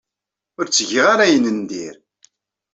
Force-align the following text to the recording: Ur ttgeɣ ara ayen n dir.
Ur 0.57 0.65
ttgeɣ 0.67 1.05
ara 1.13 1.23
ayen 1.25 1.45
n 1.57 1.59
dir. 1.69 1.95